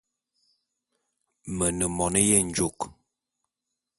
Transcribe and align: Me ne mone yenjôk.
Me 1.57 1.67
ne 1.77 1.85
mone 1.95 2.21
yenjôk. 2.29 2.79